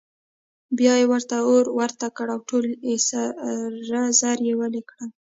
[0.77, 2.65] بیا یې ورته اور ورته کړ او ټول
[3.89, 5.09] سره زر یې ویلې کړل.